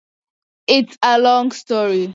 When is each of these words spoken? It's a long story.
It's 0.67 0.97
a 1.03 1.19
long 1.19 1.51
story. 1.51 2.09